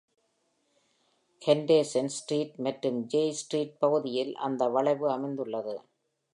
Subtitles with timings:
[1.41, 5.75] Henderson Street மற்றும் Jay Streetபகுதியில் அந்த வளைவு அமைந்துள்ளது.